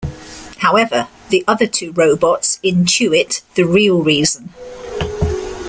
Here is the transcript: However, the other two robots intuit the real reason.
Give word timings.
However, 0.57 1.09
the 1.29 1.43
other 1.47 1.67
two 1.67 1.91
robots 1.91 2.59
intuit 2.63 3.43
the 3.53 3.67
real 3.67 4.01
reason. 4.01 4.51